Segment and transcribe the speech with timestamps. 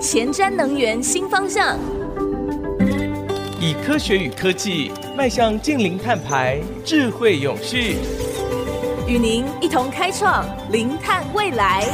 [0.00, 1.78] 前瞻能源新方向，
[3.60, 7.96] 以科学与科技迈向近零碳排、智慧永续，
[9.06, 11.84] 与您一同开创零碳未来。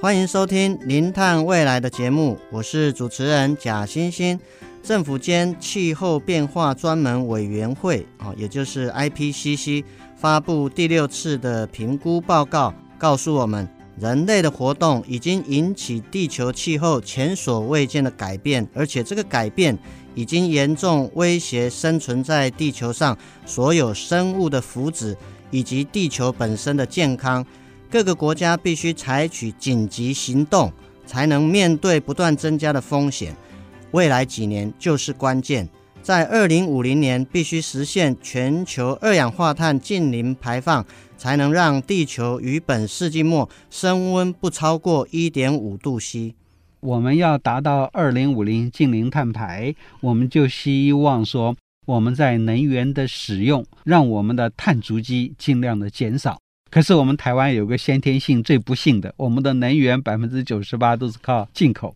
[0.00, 4.38] 欢迎收听《零碳未来》的节目，我是主持人贾欣欣。
[4.82, 9.84] 政府间气候变化专门委员会啊，也就是 IPCC
[10.20, 13.66] 发布第六次的评估报告，告诉我们，
[13.98, 19.78] 人类的活动已经引起地球气候前所未见的改变，而且这个改变
[20.14, 25.16] 已经严重威胁生存在地球上所有生物的福祉
[25.50, 27.42] 以及地球本身的健康。
[27.90, 30.70] 各个国家必须采取紧急行动，
[31.06, 33.34] 才能面对不断增加的风险。
[33.92, 35.66] 未来几年就是关键，
[36.02, 40.84] 在二零五零年必须实现全球二氧化碳净零排放，
[41.16, 46.34] 才能让地球于本世纪末升温不超过一点五度 C。
[46.80, 51.54] 我们要达到二零五零净零碳排，我们就希望说
[51.86, 56.38] 我们在能源的使用，让我们的碳足迹尽量的减少。
[56.70, 61.94] 可是我们台湾有个先天性最不幸的，我们的能源百分之九十八都是靠进口。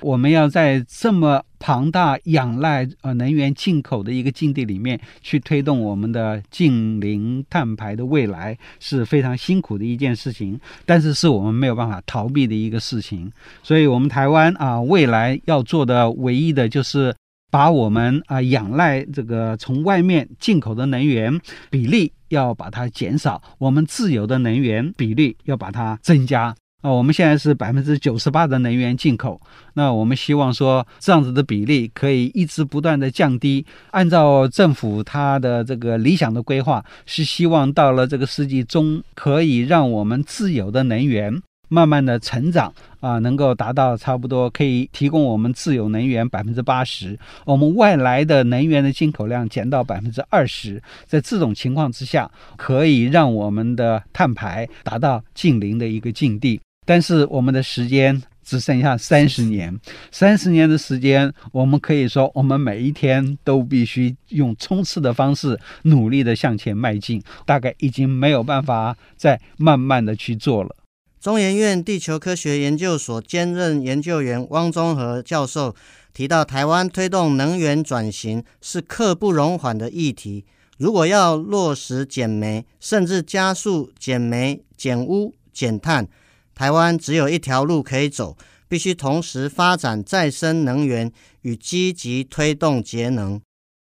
[0.00, 13.30] 我们要在这么庞大仰赖呃能源进口的一个境地里面去推动我们的近零碳排的未来，是非常辛苦的一件事情，但是是我们没有办法逃避的一个事情。
[13.62, 17.14] 所以，我们台湾啊，未来要做的唯一的就是。
[17.48, 21.40] 把我们啊仰赖这个从外面进口的能源
[21.70, 26.54] 比例要把它减少，我们自有的能源比例要把它增加。
[26.82, 29.40] 啊，我们现在是百分之九十八的能源进口，
[29.74, 33.64] 那我们希望说这样子的比例可以一直不断的降低。
[33.90, 41.42] 按照政府它的这个理想的规划，是希望到了这个世纪中，可以让我们自有的能源。
[41.68, 56.60] 慢慢的成长啊，能够达到差不多可以提供我们自有能源百分之八十，我们外来的能源的进口量减到百分之二十，在这种情况之下，可以让我们的碳排达到近零的一个境地。
[56.84, 59.76] 但是我们的时间只剩下三十年，
[60.12, 70.76] 三十年的时间，我们可以说我们每一天都必须用冲刺的方式努力的向前迈进，大概已经没有办法再慢慢的去做了。
[71.20, 75.74] 中研院地球科学研究所兼任研究员汪中和教授
[76.12, 80.44] 提到，台湾推动能源转型是刻不容缓的议题。
[80.78, 86.06] 如果要落实减煤，甚至加速减煤、减污、减碳，
[86.54, 88.36] 台湾只有一条路可以走，
[88.68, 91.10] 必须同时发展再生能源
[91.42, 93.40] 与积极推动节能。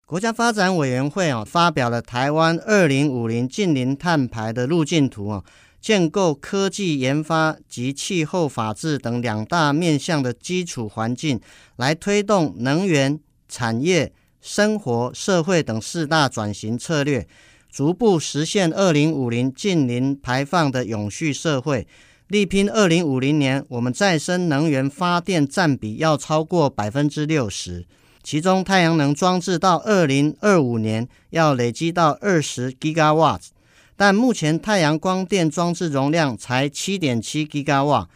[0.07, 5.43] 国家发展委员会啊发表了台湾二零五零净零碳排的路径图啊。
[5.85, 11.39] 建构科技研发及气候法治等两大面向的基础环境，
[11.77, 17.29] 来推动能源、产业、生活、社会等四大转型策略，
[17.71, 21.87] 逐步实现二零五零近零排放的永续社会。
[22.29, 27.85] 力拼二零五零年，我们再生能源发电占比要超过百分之六十，
[28.23, 33.49] 其中太阳能装置到二零二五年要累积到二十 Gigawatt。
[33.97, 38.09] 但目前太阳光电装置容量才七点七吉瓦，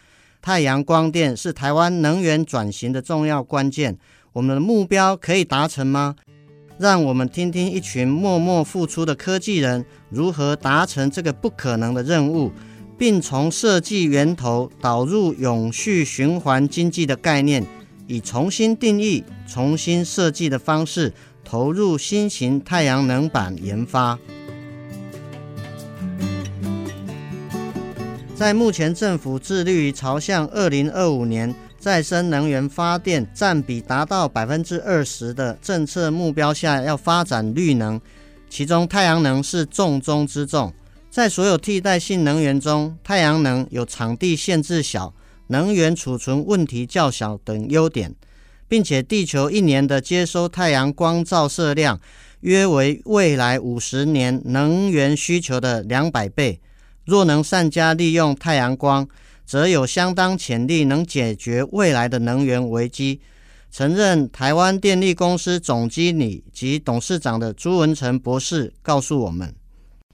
[0.43, 3.97] 太阳光电是台湾能源转型的重要关键。
[4.33, 6.17] 我们的目标可以达成吗？
[6.79, 12.53] 让我们听听一群默默付出的科技人如何达成这个不可能的任务，
[12.97, 17.65] 并从设计源头导入永续循环经济的概念，
[18.07, 21.13] 以重新定义、重新设计的方式
[21.45, 24.17] 投入新型太阳能板研发。
[28.39, 38.01] 在目前政府致力于朝向二零二五年再生能源发电占比达到百分之二十的政策目标下，要发展绿能，
[38.49, 40.73] 其中太阳能是重中之重。
[41.11, 45.13] 在所有替代性能源中，太阳能有场地限制小、
[45.49, 48.15] 能源储存问题较小等优点，
[48.69, 51.99] 并且地球一年的接收太阳光照射量
[52.43, 56.61] 约为未来五十年能源需求的两百倍。
[57.09, 59.09] 若能善加利用太阳光，
[59.47, 63.19] 则有相当潜力能解决未来的能源危机。
[63.71, 69.55] 曾任台湾电力公司总经理及董事长的朱文成博士告诉我们，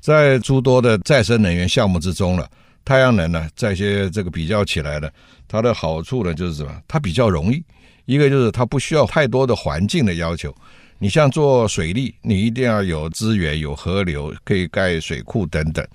[0.00, 2.48] 在诸多的再生能源项目之中了，
[2.84, 5.10] 太阳能呢，在一些这个比较起来呢，
[5.48, 6.80] 它的好处呢就是什么？
[6.86, 7.60] 它比较容易，
[8.04, 10.54] 一个就是它不需要太多的环境的要求。
[11.04, 15.86] 你像做水利，你一定要有资源、有河流，可以盖水库等等。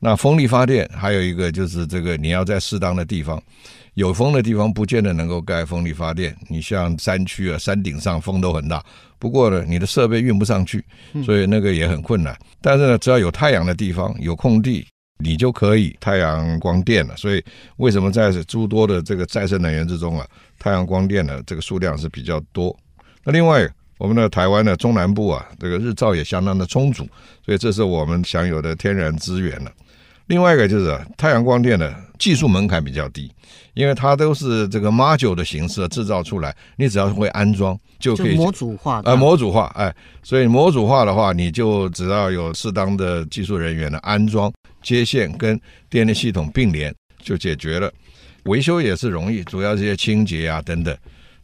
[0.00, 3.40] 那风力发电还有一个就是这个，你要在适当的地方，
[3.94, 6.36] 有风的地方不见得能够盖风力发电。
[6.48, 8.84] 你像山区啊，山顶上风都很大，
[9.20, 10.84] 不过呢，你的设备运不上去，
[11.24, 12.36] 所以那个也很困难。
[12.60, 14.84] 但是呢，只要有太阳的地方，有空地，
[15.22, 17.16] 你就可以太阳光电了。
[17.16, 17.44] 所以
[17.76, 20.26] 为什么在诸多的这个再生能源之中啊，
[20.58, 22.76] 太阳光电的这个数量是比较多？
[23.22, 27.08] 那另外，我们的台湾的中南部啊，这个日照也相当的充足，
[27.44, 29.72] 所以这是我们享有的天然资源了。
[30.26, 33.30] 另外一个就是太阳光电的技术门槛比较低，
[33.74, 39.00] 因为它都是这个 module 的形式制造出来，你只要会安装就可以模组化。
[39.04, 39.94] 呃，模组化，哎，
[40.24, 44.52] 所以模组化的话，你就只要有适当的技术人员的安装
[44.82, 45.58] 接线跟
[45.88, 47.88] 电力系统并联就解决了，
[48.46, 50.94] 维修也是容易，主要这些清洁啊等等。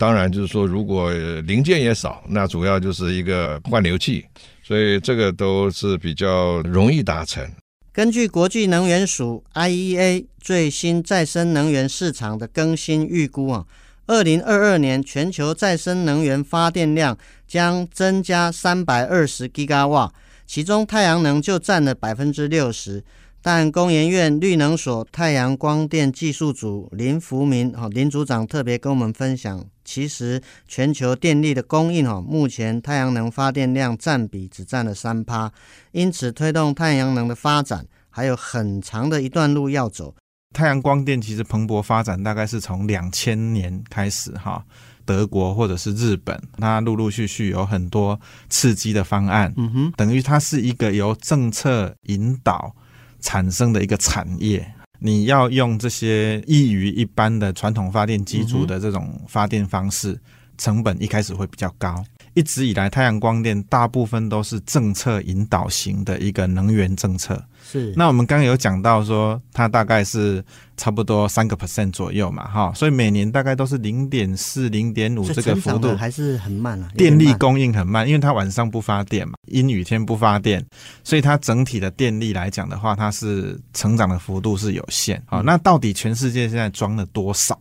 [0.02, 1.12] 当然就是说，如果
[1.43, 4.25] 零件也少，那主要就是一个换流器，
[4.60, 7.49] 所以这个都是比较容易达成。
[7.93, 13.64] 根据国际能源署 IEA 最新再生能源市场的更新预估啊，
[14.08, 17.16] 二零二二年全球再生能源发电量
[17.46, 20.12] 将增加三百二十吉瓦，
[20.49, 23.04] 其中太阳能就占了百分之六十。
[23.40, 35.52] 但工研院绿能所太阳光电技术组林福明哈林组长特别跟我们分享，其实全球电力的供应哦，目前太阳能发电量占比只占了三趴，
[35.93, 40.14] 因此推动太阳能的发展还有很长的一段路要走。
[40.55, 44.64] 太阳光电其实蓬勃发展，大概是从两千年开始哈，
[45.05, 52.75] 德国或者是日本，它陆陆续续有很多刺激的方案，嗯哼，等于它是一个由政策引导。
[53.25, 60.16] 产生的一个产业，你要用这些异于一般的传统发电机组的这种发电方式，
[60.56, 62.04] 成本一开始会比较高。
[62.34, 67.44] 一直以来，太阳光电大部分都是政策引导型的一个能源政策。
[67.72, 70.44] 是，那我们刚刚有讲到说，它大概是
[70.76, 76.88] 差不多三个 percent 左右嘛，哈，所以每年大概都是零点四、零点五这个幅度，还是很慢啊。
[76.98, 80.62] 电力供应很慢，因为它晚上不发电嘛，阴雨天不发电，
[81.02, 85.22] 所以它整体的电力来讲的话，它是成长的幅度是有限。
[85.25, 87.58] 好，那到底全世界现在装了多少？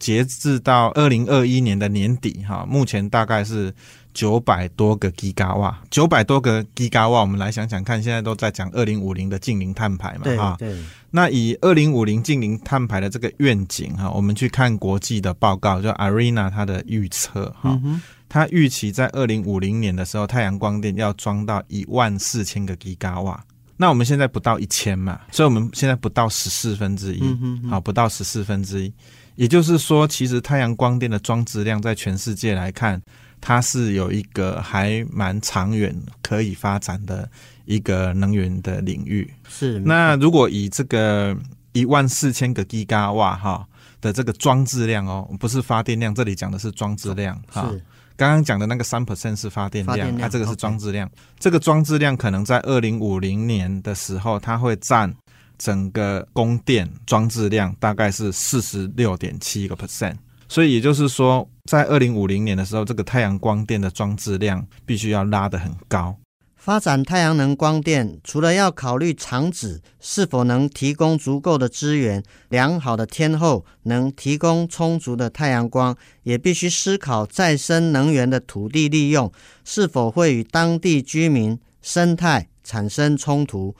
[0.00, 3.70] 截至到二零二一年的年底，哈，目前大概是
[4.12, 10.76] 九百多个吉瓦，九百多个吉瓦，我们来想想看，现在都在讲二零五零的近零碳排嘛，哈，对。
[11.10, 17.80] 那以二零五零近零碳排的这个愿景，哈，我们去看国际的报告，就 ARENA 它的预测，哈，
[18.28, 23.44] 它预期在二零五零年的时候，太阳光电要装到一万四千个吉瓦。
[23.76, 27.22] 那我们现在不到一千嘛，所以我们现在不到十四分之一，
[27.70, 28.92] 好，不到十四分之一。
[29.36, 33.00] 也就是说，其实太阳光电的装置量在全世界来看，
[33.40, 37.28] 它是有一个还蛮长远可以发展的
[37.64, 39.32] 一个能源的领域。
[39.48, 39.78] 是。
[39.80, 41.36] 那如果以这个
[41.72, 43.66] 一万四千个吉瓦哈
[44.00, 47.68] 的这个装置量哦，不是发电量，这里讲的是装置量哈。
[47.70, 47.82] 是。
[48.16, 51.10] 刚刚讲的那个三 percent 是发电量，它、啊、这个是装置量。
[51.38, 55.14] 这个装置量可能在二零五零年的时候，它会占。
[55.62, 60.14] 整个供电装置量大概是四十六点七个 percent，
[60.50, 66.18] 所以也就是说，在二零五零年的时候，这个太阳光电的装置量必须要拉得很高。
[66.56, 79.30] 发展太阳能光电，除了要考虑厂址是否能提供足够的资源、良好的天候，能提供充足的太阳光，也必须思考再生能源的土地利用
[79.64, 83.76] 是否会与当地居民生态产生冲突。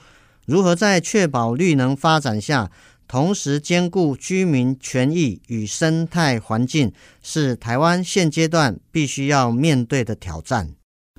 [0.47, 2.71] 如何在确保绿能发展下，
[3.11, 10.69] 同时兼顾居民权益与生态环境，是台湾现阶段必须要面对的挑战。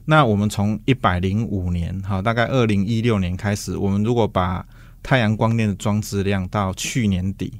[0.07, 4.67] 那我们从一百零五年，哈，大概二零一六年开始，我们如果把
[5.03, 7.53] 太阳光电的装置量到去年底，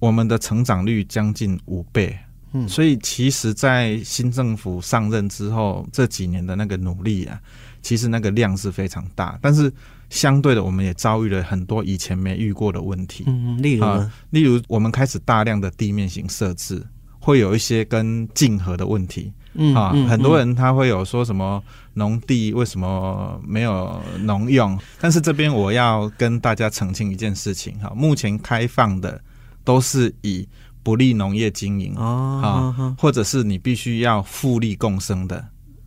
[0.00, 2.14] 我们的成长率将近五倍。
[2.52, 7.40] 嗯，所以其实，在新政府上任之后，这几年的那个努力啊，
[7.80, 9.72] 其实那个量是非常大，但是。
[10.10, 13.24] 相对的，我们也遭遇了很多以前没遇过的问题。
[13.26, 13.86] 嗯，例如
[14.30, 16.82] 例如我们开始大量的地面型设置，
[17.18, 19.32] 会有一些跟竞合的问题。
[19.54, 21.62] 嗯，啊，很多人他会有说什么
[21.94, 24.78] 农地为什么没有农用？
[25.00, 29.20] 但是这边我要跟大家澄清一件事情哈，目前开放的
[29.64, 30.48] 都是以
[30.82, 32.40] 不利农业经营哦，
[32.76, 35.44] 啊，或者是你必须要互利共生的，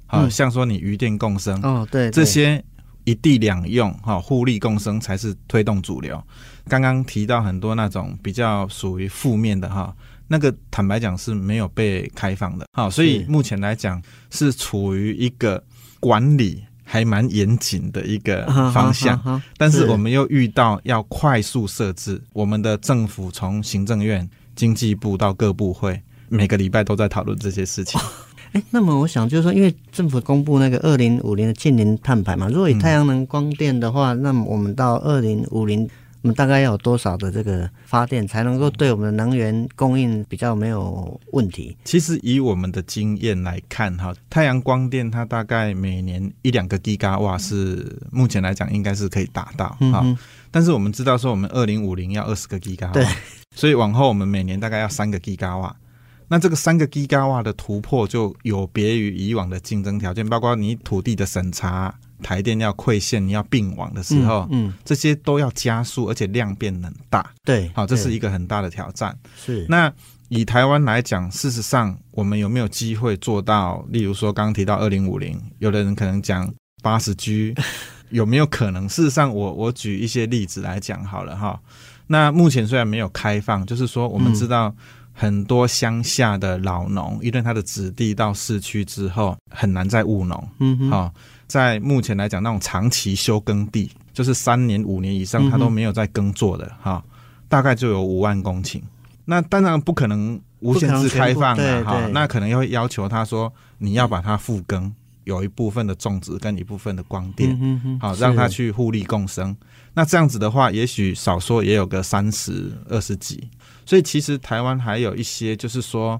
[0.08, 2.64] 啊，像说你渔电共生哦，对，这些。
[3.04, 6.22] 一地两用，哈，互利共生才是推动主流。
[6.68, 9.96] 刚刚提到很多那种比较属于负面的，哈，
[10.28, 15.64] 那个坦白讲是没有被开放的，好，所以目前来讲是处于一个
[16.00, 28.00] 管理还蛮严谨的一个方向，啊啊啊啊、但是我们又遇到要快速设置，我们的政府从行政院、经济部到各部会，每个礼拜都在讨论这些事情。
[28.54, 35.90] 哎，那么我想就是说，因为政府公布那个二零五零的近零碳排嘛，如果以太阳能光电的话，嗯、那么我们到二零五零，
[36.22, 41.78] 我们大概要有多少的这个发电才能够对我们的能源供应比较没有问题？
[41.86, 50.02] 其实以我们的经验来看，哈，太阳光电它大概每年一两个吉瓦是目前来讲应该是可以达到哈。
[50.04, 50.18] 嗯、
[50.52, 53.08] 但是我们知道说，我们二零五零要二十个 G 瓦，对，
[53.56, 55.74] 所以往后我们每年大概要三个 G 瓦。
[56.32, 67.34] 那这个三个 Giga 瓦的突破就有别于以往的竞争条件，包括你土地的审查、台电要馈线、你要并网的时候，嗯，嗯这些都要加速，而且量变很大。
[67.44, 69.14] 对，好，这是一个很大的挑战。
[69.36, 69.66] 是。
[69.68, 69.92] 那
[70.30, 73.86] 以台湾来讲，事实上我们有没有机会做到？
[73.90, 76.50] 例如说，刚刚提到二零五零，有的人可能讲
[76.82, 77.54] 八十 G，
[78.10, 78.88] 有没有可能？
[78.88, 81.60] 事实上我，我我举一些例子来讲好了哈。
[82.08, 84.76] 那目前虽然没有开放，就是说我们知道、嗯。
[85.22, 90.50] 很多乡下的老农，因为他的子弟到市区之后很难再务农。
[90.58, 91.14] 嗯哼，好、哦，
[91.46, 97.04] 在目前来讲，那种长期休耕地，就是三年五年以上他都没有在耕作的，哈、
[97.48, 98.82] 大概就有五万公顷。
[99.24, 104.92] 那当然不可能无限制开放了哈、哦，那可能要要求他说，你要把它复耕，
[105.26, 109.56] 有一部分的种植跟一部分的光电，好、嗯哦，让它去互利共生。
[109.94, 113.48] 那这样子的话，也许少说也有个三十二十几。
[113.86, 116.20] 所以其实台湾还有一些，就是说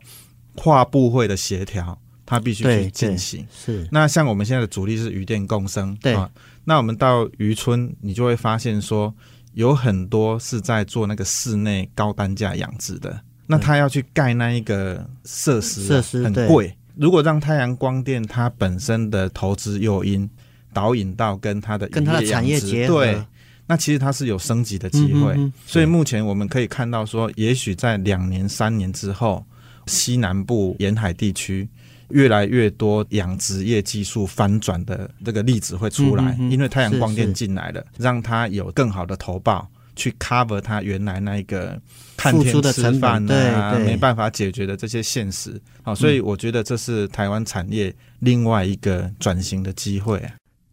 [0.56, 3.46] 跨部会的协调，它必须去进行。
[3.52, 3.88] 是。
[3.92, 6.30] 那像我们现在的主力是渔电共生，对啊。
[6.64, 9.14] 那我们到渔村，你就会发现说，
[9.54, 13.20] 有很多是在做那个室内高单价养殖的。
[13.48, 16.76] 那他要去盖那一个设施，设施很贵。
[16.96, 20.30] 如果让太阳光电它本身的投资诱因
[20.74, 23.04] 导引到跟它的跟它的产业结合。
[23.04, 23.24] 对。
[23.72, 25.34] 那其实它是有升级的机会，
[25.66, 29.46] 所以目前我们可以看到说，也许在两年、三年之后，
[29.86, 31.70] 西南部沿海地区
[32.10, 41.82] 越来越多养殖业技术翻转的这个例子会出来，因为太阳光电进来了，是是，让它有更好的投报去 cover 它原来那一个
[42.18, 45.58] 看天吃饭啊没办法解决的这些现实。
[45.82, 50.22] 好，所以我觉得这是台湾产业另外一个转型的机会。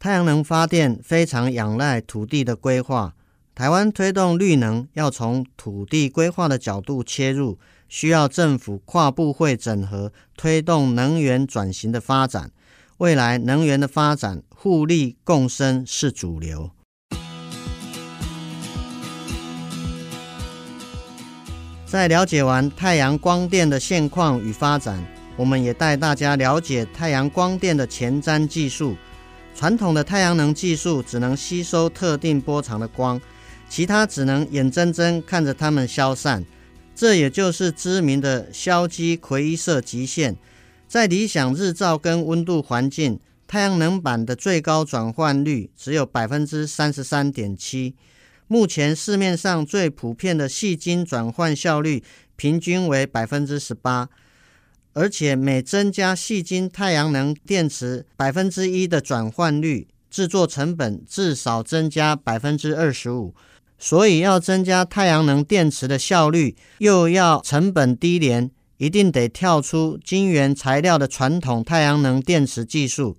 [0.01, 3.15] 太阳能发电非常仰赖土地的规划。
[3.53, 12.53] 台湾推动绿能要从土地规划的角度切入，需要政府跨部会整合，推动能源转型的发展。
[12.99, 16.71] 未来能源的发展，互利共生是主流。
[21.85, 25.05] 在了解完太阳光电的现况与发展，
[25.37, 28.97] 我们也带大家了解太阳光电的前瞻技术。
[29.59, 33.21] 传统的太阳能技术只能吸收特定波长的光，
[33.69, 36.45] 其他只能眼睁睁看着它们消散。
[36.95, 40.37] 这也就是知名的硝基奎伊色极限。
[40.87, 47.97] 在理想日照跟温度环境，太阳能板的最高转换率只有百分之三十三点七。
[48.47, 52.05] 目前市面上最普遍的细晶转换效率
[52.37, 54.09] 平均为百分之十八。
[54.99, 63.33] 而且每增加细晶太阳能电池百分之一的转换率，制作成本至少增加百分之二十五。
[63.79, 73.17] 所以要增加太阳能电池的效率，又要成本低廉，一定得跳出晶圆材料的传统太阳能电池技术。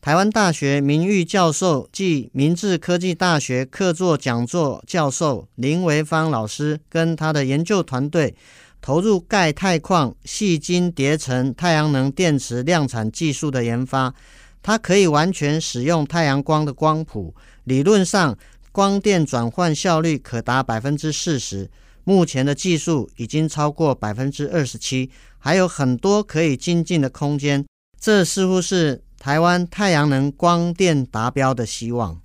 [0.00, 8.36] 台湾大学名誉教授暨明治科技大学客座讲座教授林维芳老师跟他的研究团队。
[8.80, 14.14] 投入钙钛矿细晶叠层太阳能电池量产技术的研发，
[14.62, 18.36] 它可以完全使用太阳光的光谱，理论上
[18.70, 21.70] 光电转换效率可达百分之四十。
[22.04, 27.66] 目前的技术已经超过百分之二十七，还有很多可以精进的空间。
[27.98, 32.20] 这似乎是台湾太阳能光电达标的希望。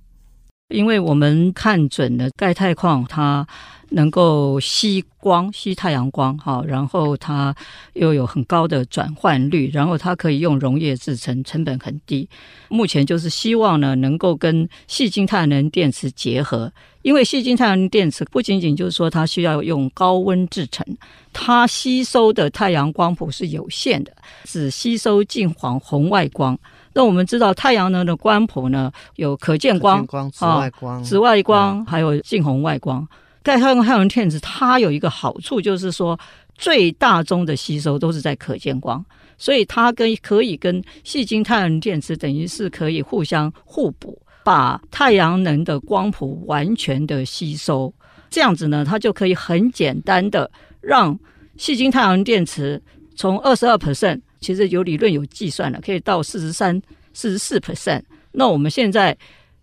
[0.72, 3.46] 因为我们看准了钙钛矿，它
[3.90, 7.54] 能够吸光、吸太阳光，哈，然后它
[7.92, 12.26] 又有很高的转换率，然后它可以用溶液制成，成本很低。
[12.68, 20.86] 目前就是希望呢，能够跟细晶太阳能电池结合，因为细晶太阳能电池不仅仅就是说它需要用高温制成，
[21.34, 24.12] 它吸收的太阳光谱是有限的，
[24.44, 26.58] 只吸收近黄红外光。
[26.94, 33.06] 那我们知道太阳能的光谱呢，有可见光、紫外光、哦、紫外光，嗯、还有近红外光。
[33.42, 36.18] 钙钛矿太阳能电池它有一个好处，就是说
[36.54, 39.04] 最大宗的吸收都是在可见光，
[39.36, 47.92] 所以它跟可以跟细晶太阳能电池等于是可以互相互补，把太阳能的光谱完全的吸收。
[48.30, 50.48] 这样子呢，它就可以很简单的
[50.80, 51.18] 让
[51.56, 52.80] 细晶太阳能电池
[53.16, 56.78] 从二十二 percent，其实有理论有计算了，可以到四十三、
[57.14, 58.02] 四十四 percent。
[58.32, 59.16] 那我们现在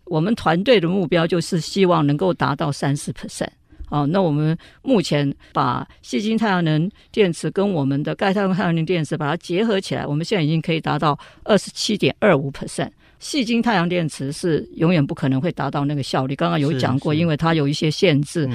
[0.06, 3.50] 我们团队的目标就是希望能够达到三十 percent。
[3.90, 12.90] 哦，那我们目前把细晶太阳能电池跟我们的钙钛太阳能电池把它结合起来，我们现在已经可以达到二十七点二五 percent。
[13.20, 18.48] 细晶太阳电池是永远不可能会达到那个效率，刚刚有讲过，因为它有一些限制，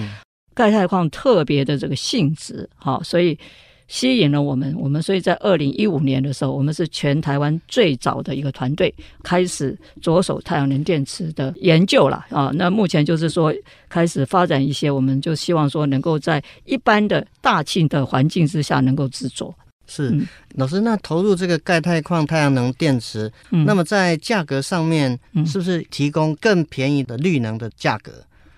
[0.55, 3.39] 钙钛矿特别的这个性质，好，所以。
[3.87, 12.51] 吸引了我们，我们所以在二零一五年的时候，我们是全台湾最早的一个团队开始着手太阳能电池的研究了啊。
[12.55, 13.55] 那目前就是说
[13.89, 19.55] 开始发展一些，我们就希望说能够在一般的大气的环境之下能够制作。
[19.87, 28.13] 是、嗯、老师，那投入这个钙钛矿太阳能电池，嗯、那么在价格上面是不是提供更便宜的绿能的价格？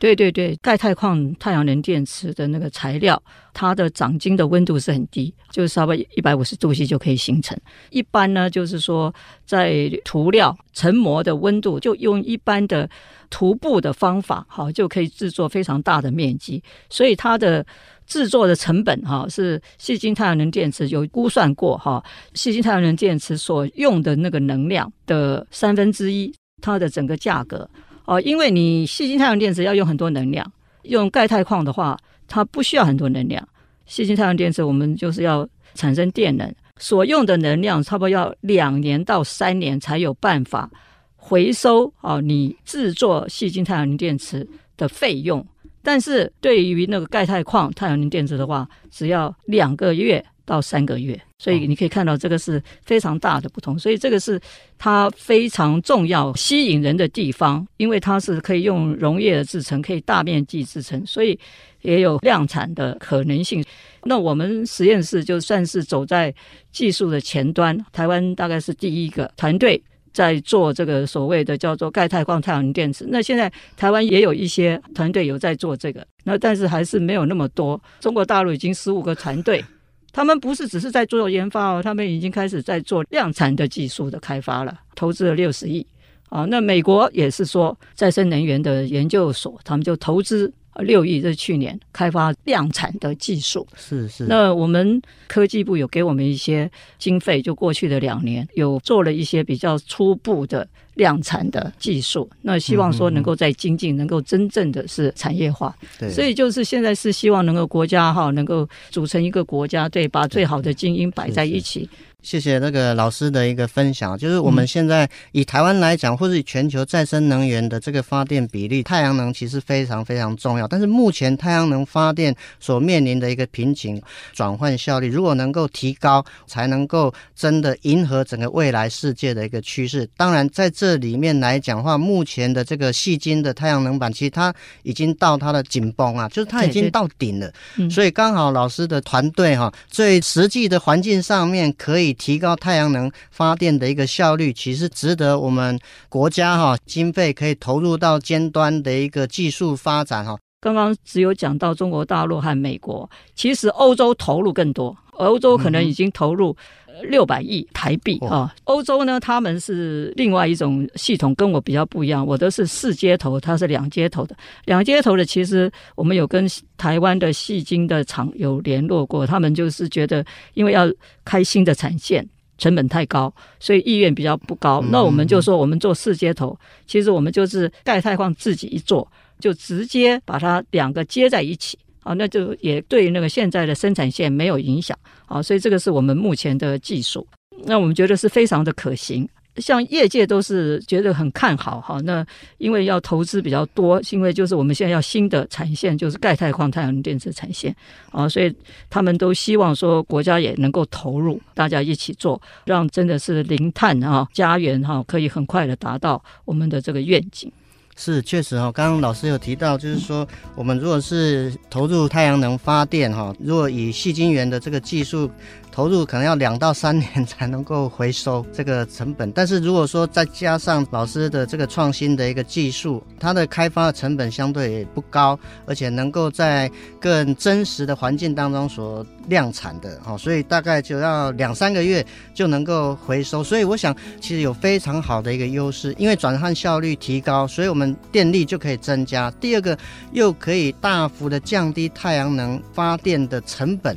[0.07, 3.21] 对对对，钙钛矿太阳能电池的那个材料，
[3.53, 7.59] 它的长晶的温度是很低，就是稍微一百五十度 C 就可以形成。
[7.91, 9.13] 一般呢，就是说
[9.45, 12.89] 在涂料成膜的温度，就用一般的
[13.31, 16.63] 涂布的方法，好就可以制作非常大的面积。
[16.89, 17.67] 所以它的
[18.07, 22.01] 制作的成本，哈，是细晶太阳能电池有估算过，哈，
[22.35, 26.33] 细晶太阳能电池所用的那个能量的三分之一，
[26.63, 27.69] 它的整个价格。
[28.07, 30.51] 哦，因为你细晶太阳电池要用很多能量，
[30.83, 33.47] 用钙钛矿的话，它不需要很多能量。
[33.85, 40.71] 细晶太阳电池我们就是要产生电能，所用的能量差不多要两年到三年才有办法
[41.15, 45.45] 回收哦，你制作细晶太阳电池的费用。
[45.87, 50.25] 但是对于那个钙钛矿太阳能电池的话，只要两个月。
[50.49, 54.41] 到三个月，所以你可以看到这个是非常大的不同，所以这个是
[54.79, 61.37] 它非常重要、吸引人的地方，因为它是可以用溶液的制成，可以大面积制成，所以
[61.83, 63.65] 也有量产的可能性。
[64.05, 66.33] 那我们实验室就算是走在
[66.71, 69.83] 技术的前端，台湾大概是第一个团队
[70.17, 73.05] 在做这个所谓的叫做钙钛矿太阳能电池。
[73.11, 77.79] 那现在台湾也有一些团队有在做这个，那但是还是没有那么多。
[78.01, 79.63] 中国大陆已经十五个团队。
[80.15, 85.87] 他们不是只是在做研发哦，他们已经开始在做量产的技术的开发了，投资了六十亿
[86.31, 86.47] 啊。
[86.47, 90.51] 那美国也是说再生能源的研究所，他们就投资
[90.83, 93.67] 六亿，这是去年开发量产的技术。
[93.77, 94.25] 是是。
[94.25, 100.67] 那我们科技部有给我们一些经费，就过去的两年有做了一些比较初步的。
[100.97, 105.75] 量产的技术，那希望说能够在精进，能够真正的是产业化。
[105.99, 111.89] 对，所以就是现在是希望能够国家哈，能够组成一个国家，对，把最好的精英摆在一起。
[112.23, 120.67] 谢谢那个老师的一个分享，就是我们现在以台湾来讲，或者以全球再生能源的这个发电比例，太阳能其实非常非常重要。
[120.67, 130.09] 但是目前太阳能发电所面临的一个瓶颈，转换效率如果能够提高，才能够真的迎合整个未来世界的一个趋势。
[130.17, 137.51] 当然，在这里面来讲的话，目前的这个细晶的太阳能板，其实它已经到它的紧绷啊，就是它已经到顶了。
[137.91, 142.15] 所以刚好老师的团队哈，最实际的环境上面可以。
[142.27, 150.37] 提高太阳能发电的一个效率，其实值得我们国家哈经费可以投入到尖端的一个技术发展哈。
[150.61, 156.57] 刚刚只有讲到中国大陆和美国，其实欧洲投入更多，欧洲可能已经投入
[157.03, 158.55] 六百亿台币啊。
[158.65, 162.27] 欧洲呢，他们是另外一种系统，跟我比较不一样。
[162.27, 164.37] 我的是四接头，它是两接头的。
[164.65, 170.91] 两接头的，其实我们有跟台湾的矽晶的厂有联络过，他们就是觉得，因为要
[171.25, 172.27] 开新的产线，
[172.59, 174.83] 成本太高，所以意愿比较不高。
[174.91, 179.07] 那我们就说，我们做四接头，其实我们就是钙钛矿自己一做。
[179.39, 187.27] 就直接把它两个接在一起啊，那就也对那个现在的生产线没有影响啊，所以这个是我们目前的技术，
[187.65, 192.01] 那我们觉得是非常的可行，像业界都是觉得很看好哈。
[192.05, 192.25] 那
[192.59, 197.75] 因为要投资比较多，因为就是我们现在要新的产线，就是钙钛矿太阳能电池产线
[198.13, 198.55] 啊，所以
[198.89, 207.51] 他们都希望说国家也能够投入，大家一起做，让真的是零碳啊家园哈，可以很快的达到我们的这个愿景。
[207.99, 215.31] 是，确实哈，刚刚老师有提到，就是说，我们如果是投入太阳能发电哈，如果以细晶圆的这个技术
[215.77, 219.31] 投入可能要两到三年才能够回收这个成本。
[219.33, 233.45] 但是如果说再加上老师的这个创新的一个技术，它的开发的成本相对也不高，而且能够在更真实的环境当中所量产的，哦，所以大概就要两三个月就能够回收。
[233.45, 239.31] 所以我想，其实有非常好的一个优势，因为转换效率提高，所以我们电力就可以增加。
[239.33, 239.77] 第二个，
[240.13, 243.95] 又可以大幅的降低太阳能发电的成本。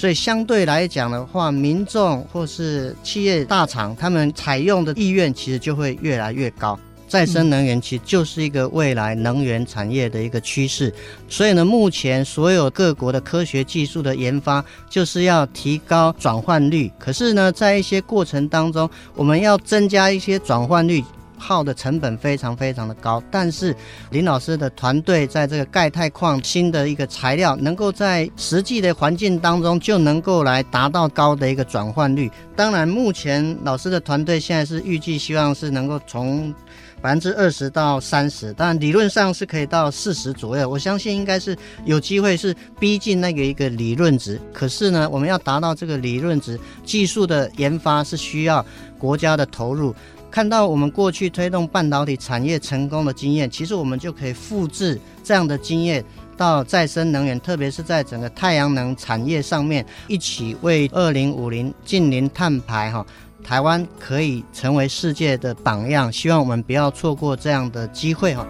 [0.00, 6.80] 所以相对来讲的话，民众或是企业大厂，他们采用的意愿其实就会越来越高。
[7.06, 10.90] 再生能源其实就是一个未来能源产业的一个趋势。
[11.28, 16.90] 所以呢，目前所有各国的科学技术的研发，就是要提高转换率。
[16.98, 21.04] 可是呢，在一些过程当中，我们要增加一些转换率。
[21.40, 23.74] 耗的成本非常非常的高，但是
[24.10, 32.30] 林老师的团队在这个钙钛矿新的一个材料，能够在实际的环境当中就能够来达到高的一个转换率。
[32.54, 36.54] 当然，目前老师的团队现在是预计希望是能够从
[37.00, 40.68] 百分之二十到三十，但理论上是可以到四十左右。
[40.68, 44.38] 我相信应该是有机会是逼近那个一个理论值。
[44.52, 48.64] 可是呢，我们要达到这个理论值，技术的研发是需要
[48.98, 49.94] 国家的投入。
[50.30, 56.04] 看到我们过去推动半导体产业成功的经验，其实我们就可以复制这样的经验
[56.36, 63.04] 到再生能源，特别是在整个太阳能产业上面，一起为二零五零净零碳排哈，
[63.42, 66.12] 台湾可以成为世界的榜样。
[66.12, 68.46] 希望我们不要错过这样的机会哈。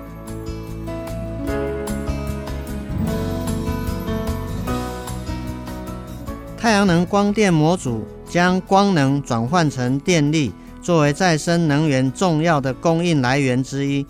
[6.59, 10.53] 太阳能光电模组将光能转换成电力。
[10.91, 14.05] 作为再生能源重要的供应来源之一，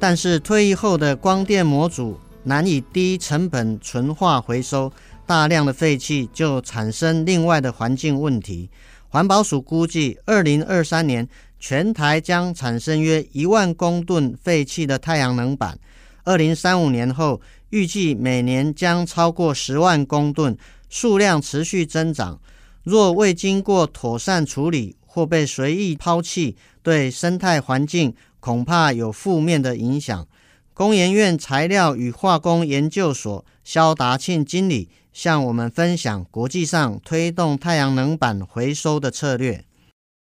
[0.00, 4.92] 但是退役后的光电模组难以低成本纯化回收，
[5.24, 8.68] 大量的废气就产生另外的环境问题。
[9.08, 11.28] 环保署估计，二零二三年
[11.60, 15.78] 全台将产生约一万公吨废弃的太阳能板，
[16.24, 20.58] 二零三五年后预计每年将超过十万公吨，
[20.90, 22.40] 数量持续增长。
[22.82, 30.26] 若未经过妥善处理，或被随意抛弃，对生态环境恐怕有负面的影响。
[30.72, 39.64] 工研院材料与化工研究所肖达庆经理向我们分享国际上推动太阳能板回收的策略。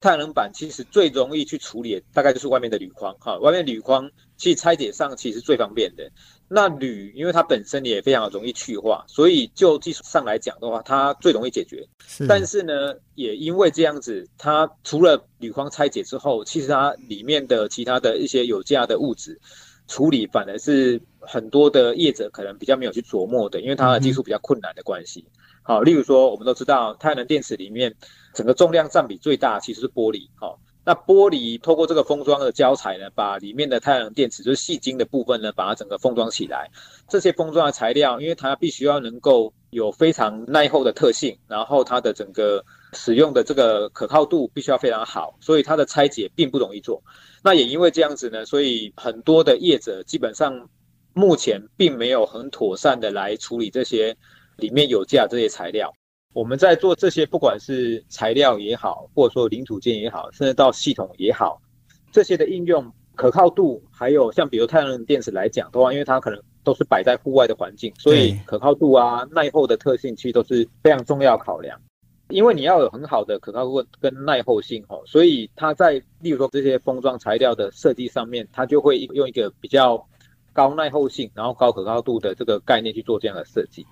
[0.02, 6.12] 太阳能板其实最容易去处理，大概就是外面的铝框哈，外面铝框其实拆解上其实最方便的。
[6.54, 11.88] 那铝，因为它本身也非常容易去化，所以就技术上来讲的话，它最容易解决。
[12.06, 12.28] 是。
[12.28, 19.40] 但是呢，也因为这样子，它除了铝框拆解之后，其实它里面的其他的一些有价的物质
[19.88, 25.26] 处理，反而是很多的业者可能比较没有去琢磨的，因为它的技术比较困难的关系。
[25.64, 27.96] 好，例如说，我们都知道太阳能电池里面
[28.34, 30.28] 整个重量占比最大其实是玻璃。
[30.36, 30.60] 好。
[30.84, 36.70] 那玻璃透过这个封装的胶材呢，把里面的太阳能电池，就是细晶的部分呢，把它整个封装起来。
[37.08, 47.04] 这些封装的材料，因为它必须要能够有非常耐候的特性，然后它的整个使用的这个可靠度必须要非常好，所以它的拆解并不容易做。
[47.44, 50.68] 那也因为这样子呢，所以很多的业者基本上
[51.14, 54.18] 目前并没有很妥善的来处理这些
[54.58, 55.94] 里面有价这些材料。
[56.34, 61.62] 我们在做这些，不管是材料也好，或者说零组件也好，甚至到系统也好，
[62.12, 71.80] 这些的应用可靠度，还有像比如太阳能电池来讲的话，因为它可能都是摆在户外的环境，所以可靠度啊、耐候的特性其实都是非常重要考量。
[72.30, 80.08] 因为你要有很好的可靠度跟耐候性哦，所以它在例如说这些封装材料的设计上面，它就会用一个比较
[80.54, 83.86] 高耐候性，然后高可靠度的这个概念去做这样的设计。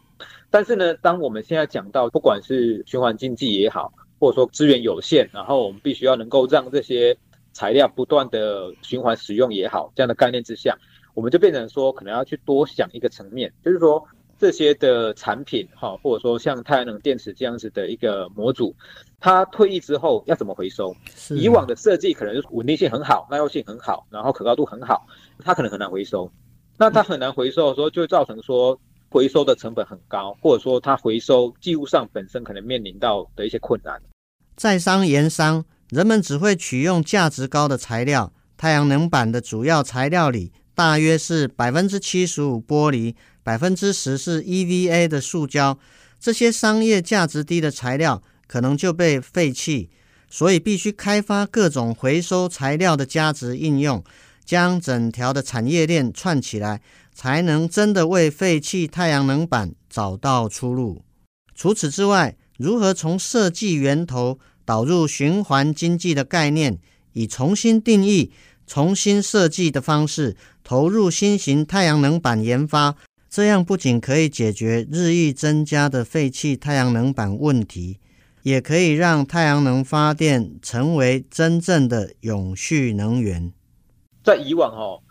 [0.49, 7.15] 但是呢，当我们现在讲到，不管是循环经济也好，或者说资源有限，然后我们必须要能够让这些
[7.53, 10.77] 材料不断的循环使用也好，这样的概念之下，
[11.13, 14.03] 我们就变成说，可能要去多想一个层面，就是说
[14.37, 18.75] 这些的产品哈，或者说像太阳能电池这样子的一个模组，
[19.19, 20.95] 它退役之后要怎么回收？
[21.37, 25.05] 以往的设计可能稳定性很好，耐用性很好，然后可靠度很好，
[25.43, 26.31] 它可能很难回收。
[26.77, 28.79] 那它很难回收的时候，就会造成说。
[29.09, 34.01] 回收的成本很高，或者说它回收技术上本身可能面临到的一些困难。
[34.55, 38.31] 在商言商，人们只会取用价值高的材料。
[38.55, 45.79] 太阳能板的主要材料里，大约是百分之七十五玻璃，百分之十是 EVA 的塑胶。
[46.19, 49.89] 这些商业价值低的材料可能就被废弃，
[50.29, 54.03] 所以必须开发各种回收材料的价值应用，
[54.49, 56.81] 将整条的产业链串起来。
[57.21, 61.03] 才能真的为废弃太阳能板找到出路。
[61.53, 66.79] 除此之外，如何从设计源头导入循环经济的概念，
[67.11, 68.31] 以重新定义、
[68.65, 72.95] 重新设计的方式投入新型太阳能板研发，
[73.29, 77.99] 这样不仅可以解决日益增加的废弃太阳能板问题，
[78.43, 83.51] 也可以让太阳能发电成为真正的永续能源。
[84.29, 85.01] 在以往哦，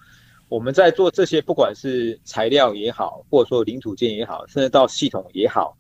[0.49, 5.77] 我们在做这些，不管是材料也好，或者说零组件也好，甚至到系统也好，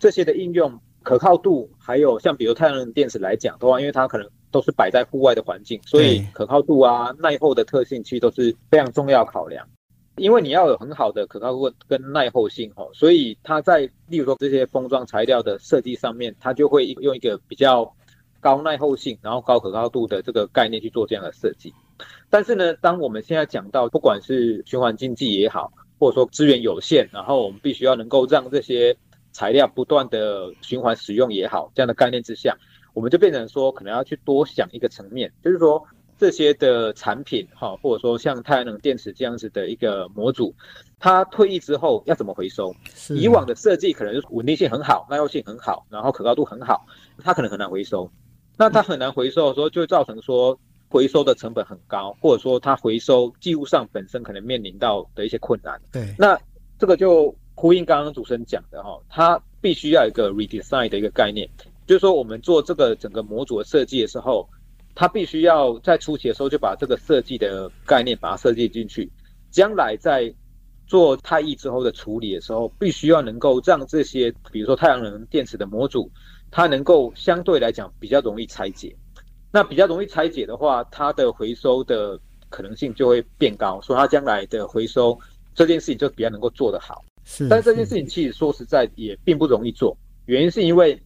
[0.00, 9.64] 这些的应用可靠度，还有像比如太阳能电池来讲的话，因为它可能都是摆在户外的环境，所以可靠度啊、耐候的特性其实都是非常重要考量。
[10.16, 17.90] 因为你要有很好的可靠度跟耐候性哦，所以它在例如说这些封装材料的设计上面，它就会用一个比较
[18.40, 21.72] 高耐候性，然后高可靠度的这个概念去做这样的设计。
[22.28, 28.96] 但是呢，当我们现在讲到不管是循环经济也好，或者说资源有限，然后我们必须要能够让这些
[29.32, 32.56] 材料不断的循环使用也好，这样的概念之下，
[32.94, 35.82] 我们就变成说可能要去多想一个层面，就是说
[36.18, 40.54] 这些的产品哈，或者说像太阳能电池这样子的一个模组，
[40.98, 42.74] 它退役之后要怎么回收？
[43.16, 46.86] 以往的设计可能稳定性很好，耐用性很好，然后可靠度很好，
[47.22, 48.10] 它可能很难回收。
[48.56, 50.58] 那它很难回收的时候，就会造成说。
[50.90, 55.80] 回收的成本很高，或者说它回收技术上本身可能面临到的一些困难。
[55.92, 56.38] 对，那
[56.78, 61.48] 这个就呼应刚刚主持人讲的哈，它必须要有一个 redesign 的一个概念，
[61.86, 64.48] 就是说我们做这个整个模组的设计的时候，
[64.96, 69.08] 它必须要在初期的时候就把这个设计的概念把它设计进去，
[69.50, 70.34] 将来在
[70.88, 76.10] 做太役之后的处理的时候，必须要能够让这些比如说太阳能电池的模组，
[76.50, 78.92] 它能够相对来讲比较容易拆解。
[79.52, 85.18] 那比较容易拆解的话，它的回收的可能性就会变高，所以它将来的回收
[85.54, 87.04] 这件事情就比较能够做得好。
[87.24, 91.00] 是，但这件事情其实说实在也并不容易做，原因是因为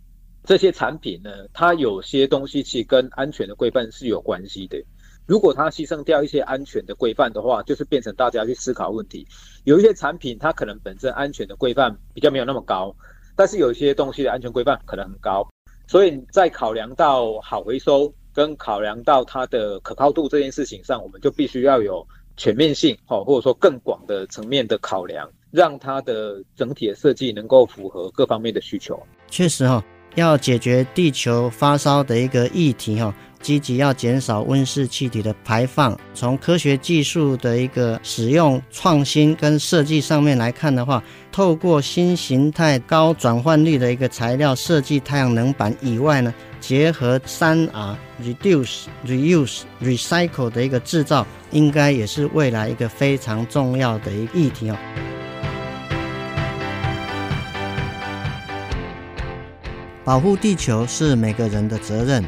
[0.44, 4.82] 这些产品呢，它有些东西其实跟安全的规范是有关系的。
[5.26, 9.26] 如果它牺牲掉一些安全的规范的话，就是变成大家去思考问题。
[9.64, 12.94] 有一些产品它可能本身安全的规范比较没有那么高，
[13.34, 15.48] 但是有一些东西的安全规范可能很高，
[15.86, 18.12] 所以在考量到好回收。
[18.34, 29.00] 跟考量到它的可靠度这件事情上，我们就必须要有全面性，哈，或者说更广的层面的考量，让它的整体的设计能够符合各方面的需求。
[29.30, 29.82] 确实哈，
[30.16, 35.96] 要解决地球发烧的一个议题哈，积极要减少温室气体的排放。
[36.12, 46.34] 从科学技术的一个使用创新跟设计上面来看的话，透过新形态高转换率的一个材料设计太阳能板以外呢，
[46.66, 54.76] 结合三 R reduce、reuse、recycle 的一个制造，应该也是未来一个非常重要的一个议题哦。
[60.04, 62.24] 保护地球是每个人的责任。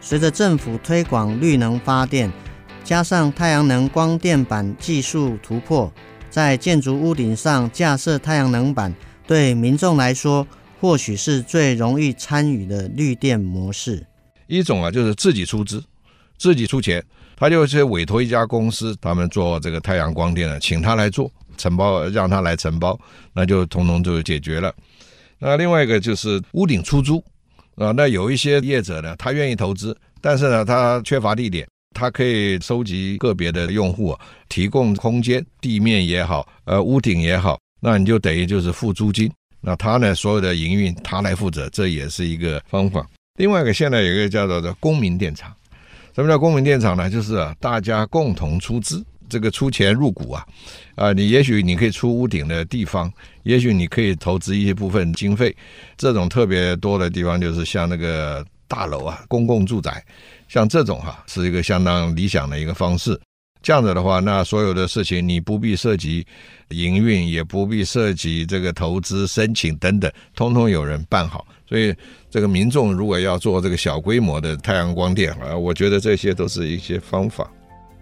[0.00, 2.32] 随着政府推广绿能发电，
[2.84, 5.92] 加上太阳能光电板技术突破，
[6.30, 8.94] 在建筑屋顶上架设太阳能板，
[9.26, 10.46] 对民众来说，
[10.82, 14.04] 或许是最容易参与的绿电模式。
[14.48, 15.80] 一种啊，就是自己出资，
[16.38, 17.00] 自己出钱，
[17.36, 22.98] 他就是委托一家公司，他们做这个太阳光电的，请他来做承包，让他来承包，
[23.32, 24.74] 那就统统就解决了。
[25.38, 27.22] 那另外一个就是屋顶出租
[27.76, 31.64] 啊，那有一些业者呢，他愿意投资，但是呢，他缺乏地点，
[31.94, 34.18] 他可以收集个别的用户，
[34.48, 39.30] 提供空间，地面也好，呃，屋顶也好，那你就等于就是付租金。
[39.62, 43.06] 那他呢，所有的营运他来负责，这也是一个方法。
[43.38, 45.50] 另外一个，现在有一个叫做的公民电厂。
[46.14, 47.08] 什么叫公民电厂呢？
[47.08, 50.44] 就是啊，大家共同出资，这个出钱入股啊，
[50.96, 53.10] 啊，你也许你可以出屋顶的地方，
[53.44, 55.56] 也许你可以投资一些部分经费。
[55.96, 60.04] 这种特别多的地方，就是像那个大楼啊，公共住宅，
[60.48, 63.18] 像这种哈、是一个相当理想的一个方式。
[63.62, 66.26] 这样子的话，那所有的事情你不必涉及
[66.70, 71.46] 营运，也不必涉及这个投资申请等等，通通有人办好。
[71.68, 71.94] 所以，
[72.28, 77.50] 这个民众如果要做这个小规模的太阳光电啊，我觉得这些都是一些方法。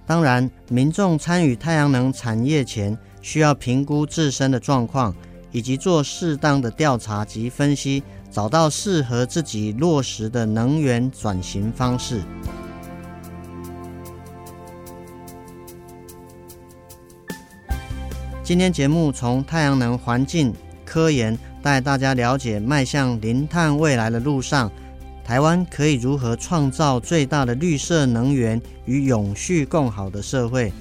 [0.07, 5.14] 当然，民众参与太阳能产业前，需要评估自身的状况，
[5.53, 12.23] 以及做适当的调查及分析，找到适合自己落实的能源转型方式。
[18.50, 20.52] 今天节目从太阳能环境
[20.84, 24.68] 科研带大家了解迈向零碳未来的路上，
[25.24, 30.72] 台湾可以如何创造最大的绿色能源与永续共好的社会。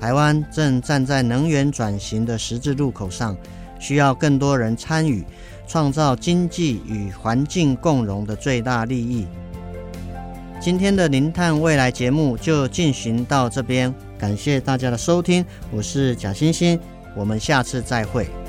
[0.00, 3.36] 台湾正站在能源转型的十字路口上，
[3.78, 5.24] 需要更多人参与，
[5.68, 9.28] 创造经济与环境共荣的最大利益。
[10.60, 16.78] 今天的零碳未来节目就进行到这边，感谢大家的收听，我是贾欣欣，
[17.14, 18.41] 我们下次再会。